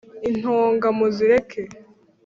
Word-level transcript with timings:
Intonga 0.29 0.87
muzireke. 0.99 1.61